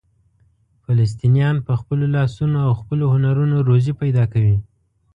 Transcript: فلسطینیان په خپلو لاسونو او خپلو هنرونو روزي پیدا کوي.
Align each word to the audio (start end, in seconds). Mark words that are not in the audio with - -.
فلسطینیان 0.83 1.55
په 1.67 1.73
خپلو 1.81 2.05
لاسونو 2.15 2.57
او 2.67 2.71
خپلو 2.81 3.03
هنرونو 3.13 3.55
روزي 3.69 3.93
پیدا 4.01 4.23
کوي. 4.33 4.57